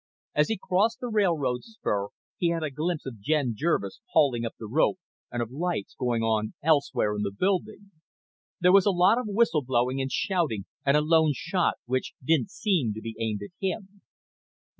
As 0.33 0.47
he 0.47 0.57
crossed 0.59 0.99
the 0.99 1.09
railroad 1.09 1.63
spur 1.63 2.07
he 2.39 2.49
had 2.49 2.63
a 2.63 2.71
glimpse 2.71 3.05
of 3.05 3.19
Jen 3.19 3.53
Jervis 3.55 4.01
hauling 4.13 4.43
up 4.45 4.55
the 4.57 4.65
rope 4.65 4.97
and 5.31 5.43
of 5.43 5.51
lights 5.51 5.93
going 5.93 6.23
on 6.23 6.55
elsewhere 6.63 7.15
in 7.15 7.21
the 7.21 7.29
building. 7.29 7.91
There 8.59 8.71
was 8.73 8.87
a 8.87 8.89
lot 8.89 9.19
of 9.19 9.27
whistle 9.27 9.61
blowing 9.61 10.01
and 10.01 10.11
shouting 10.11 10.65
and 10.83 10.97
a 10.97 11.01
lone 11.01 11.33
shot 11.35 11.75
which 11.85 12.13
didn't 12.23 12.49
seem 12.49 12.95
to 12.95 13.01
be 13.01 13.15
aimed 13.19 13.43
at 13.43 13.51
him. 13.59 14.01